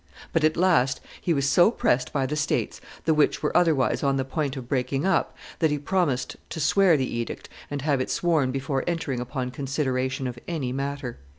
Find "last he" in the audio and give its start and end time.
0.57-1.31